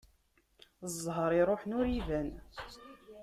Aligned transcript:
Ẓẓher 0.93 1.31
iruḥen 1.39 1.71
ur 1.79 1.85
iban. 1.99 2.29